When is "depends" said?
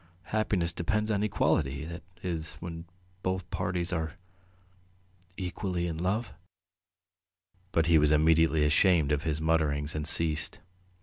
0.73-1.11